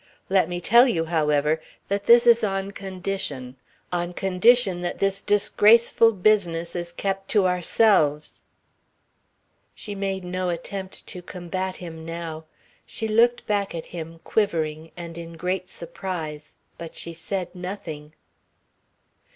Let 0.31 0.49
me 0.49 0.59
tell 0.59 0.87
you, 0.87 1.05
however, 1.05 1.61
that 1.87 2.05
this 2.05 2.25
is 2.25 2.43
on 2.43 2.71
condition 2.71 3.55
on 3.93 4.13
condition 4.13 4.81
that 4.81 4.97
this 4.97 5.21
disgraceful 5.21 6.11
business 6.13 6.75
is 6.75 6.91
kept 6.91 7.29
to 7.29 7.45
ourselves." 7.47 8.41
She 9.75 9.93
made 9.93 10.23
no 10.23 10.49
attempt 10.49 11.05
to 11.05 11.21
combat 11.21 11.75
him 11.75 12.03
now. 12.03 12.45
She 12.87 13.07
looked 13.07 13.45
back 13.45 13.75
at 13.75 13.85
him, 13.93 14.19
quivering, 14.23 14.89
and 14.97 15.19
in 15.19 15.35
a 15.35 15.37
great 15.37 15.69
surprise, 15.69 16.55
but 16.79 16.95
she 16.95 17.13
said 17.13 17.53
nothing. 17.53 18.15